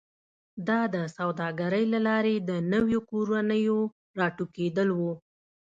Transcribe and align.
دا 0.67 0.79
د 0.95 0.97
سوداګرۍ 1.17 1.83
له 1.93 1.99
لارې 2.07 2.35
د 2.39 2.51
نویو 2.73 2.99
کورنیو 3.09 3.77
راټوکېدل 4.19 4.89
و 4.95 4.99